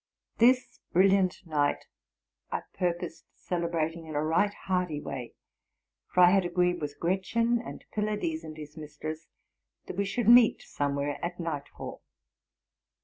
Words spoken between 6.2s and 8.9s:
I had agreed with Gretchen, and Pylades and his